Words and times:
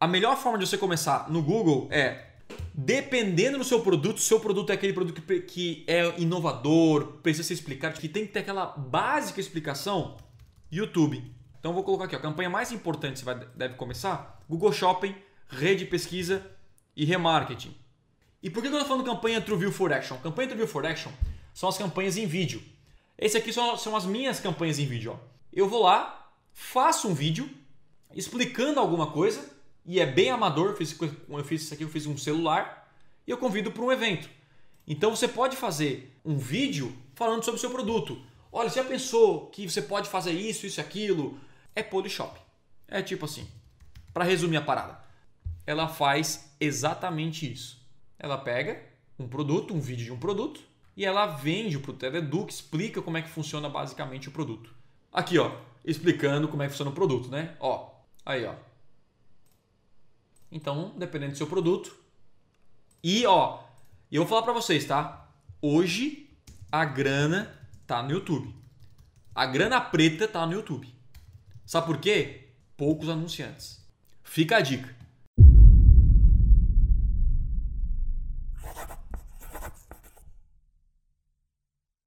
A 0.00 0.06
melhor 0.06 0.36
forma 0.36 0.56
de 0.58 0.66
você 0.66 0.78
começar 0.78 1.28
no 1.28 1.42
Google 1.42 1.88
é 1.90 2.26
dependendo 2.72 3.58
do 3.58 3.64
seu 3.64 3.80
produto, 3.80 4.20
seu 4.20 4.38
produto 4.38 4.70
é 4.70 4.74
aquele 4.74 4.92
produto 4.92 5.20
que, 5.20 5.40
que 5.40 5.84
é 5.88 6.20
inovador, 6.20 7.14
precisa 7.20 7.48
ser 7.48 7.54
explicado, 7.54 7.98
que 7.98 8.08
tem 8.08 8.24
que 8.24 8.32
ter 8.32 8.38
aquela 8.38 8.66
básica 8.66 9.40
explicação, 9.40 10.16
YouTube. 10.70 11.24
Então 11.58 11.72
vou 11.72 11.82
colocar 11.82 12.04
aqui, 12.04 12.14
a 12.14 12.20
campanha 12.20 12.48
mais 12.48 12.70
importante 12.70 13.18
você 13.18 13.24
vai, 13.24 13.34
deve 13.56 13.74
começar, 13.74 14.40
Google 14.48 14.72
Shopping, 14.72 15.16
rede 15.48 15.84
de 15.84 15.90
pesquisa 15.90 16.48
e 16.94 17.04
remarketing. 17.04 17.74
E 18.40 18.48
por 18.48 18.62
que 18.62 18.68
eu 18.68 18.72
estou 18.72 18.86
falando 18.86 19.04
campanha 19.04 19.40
TrueView 19.40 19.72
for 19.72 19.92
Action? 19.92 20.16
Campanha 20.18 20.46
TrueView 20.46 20.68
for 20.68 20.86
Action 20.86 21.10
são 21.52 21.68
as 21.68 21.76
campanhas 21.76 22.16
em 22.16 22.24
vídeo. 22.24 22.62
Esse 23.18 23.36
aqui 23.36 23.52
são, 23.52 23.76
são 23.76 23.96
as 23.96 24.06
minhas 24.06 24.38
campanhas 24.38 24.78
em 24.78 24.86
vídeo. 24.86 25.10
Ó. 25.12 25.28
Eu 25.52 25.68
vou 25.68 25.82
lá, 25.82 26.30
faço 26.52 27.08
um 27.08 27.14
vídeo 27.14 27.50
explicando 28.14 28.78
alguma 28.78 29.10
coisa 29.10 29.57
e 29.88 29.98
é 29.98 30.06
bem 30.06 30.30
amador. 30.30 30.68
Eu 30.68 30.76
fiz, 30.76 30.94
eu 31.00 31.44
fiz 31.44 31.62
isso 31.62 31.72
aqui, 31.72 31.82
eu 31.82 31.88
fiz 31.88 32.06
um 32.06 32.18
celular 32.18 32.92
e 33.26 33.30
eu 33.30 33.38
convido 33.38 33.72
para 33.72 33.82
um 33.82 33.90
evento. 33.90 34.28
Então 34.86 35.16
você 35.16 35.26
pode 35.26 35.56
fazer 35.56 36.14
um 36.22 36.36
vídeo 36.36 36.94
falando 37.14 37.42
sobre 37.42 37.56
o 37.56 37.60
seu 37.60 37.70
produto. 37.70 38.22
Olha, 38.52 38.68
você 38.68 38.82
já 38.82 38.84
pensou 38.86 39.46
que 39.46 39.68
você 39.68 39.80
pode 39.80 40.10
fazer 40.10 40.32
isso, 40.32 40.66
isso 40.66 40.78
e 40.78 40.82
aquilo? 40.82 41.40
É 41.74 41.82
Polishop. 41.82 42.38
É 42.86 43.00
tipo 43.00 43.24
assim. 43.24 43.48
Para 44.12 44.24
resumir 44.24 44.58
a 44.58 44.62
parada, 44.62 45.00
ela 45.66 45.88
faz 45.88 46.54
exatamente 46.60 47.50
isso. 47.50 47.80
Ela 48.18 48.36
pega 48.36 48.82
um 49.18 49.26
produto, 49.26 49.74
um 49.74 49.80
vídeo 49.80 50.04
de 50.04 50.12
um 50.12 50.18
produto, 50.18 50.60
e 50.96 51.04
ela 51.04 51.26
vende 51.26 51.76
o 51.76 51.80
produto. 51.80 52.04
Ela 52.04 52.18
educa, 52.18 52.50
explica 52.50 53.00
como 53.00 53.16
é 53.16 53.22
que 53.22 53.28
funciona 53.28 53.68
basicamente 53.68 54.28
o 54.28 54.32
produto. 54.32 54.74
Aqui, 55.12 55.38
ó, 55.38 55.56
explicando 55.84 56.48
como 56.48 56.62
é 56.62 56.66
que 56.66 56.72
funciona 56.72 56.90
o 56.90 56.94
produto, 56.94 57.28
né? 57.30 57.56
Ó, 57.60 57.90
aí, 58.24 58.44
ó. 58.44 58.54
Então, 60.50 60.94
dependendo 60.96 61.32
do 61.32 61.38
seu 61.38 61.46
produto. 61.46 61.94
E 63.02 63.26
ó, 63.26 63.62
eu 64.10 64.22
vou 64.22 64.28
falar 64.28 64.42
para 64.42 64.52
vocês, 64.52 64.84
tá? 64.84 65.28
Hoje 65.60 66.30
a 66.70 66.84
grana 66.84 67.54
tá 67.86 68.02
no 68.02 68.12
YouTube. 68.12 68.54
A 69.34 69.46
grana 69.46 69.80
preta 69.80 70.26
tá 70.26 70.46
no 70.46 70.54
YouTube. 70.54 70.92
Sabe 71.64 71.86
por 71.86 71.98
quê? 71.98 72.48
Poucos 72.76 73.08
anunciantes. 73.08 73.86
Fica 74.22 74.56
a 74.56 74.60
dica. 74.60 74.94